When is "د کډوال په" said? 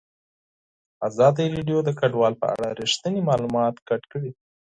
1.83-2.47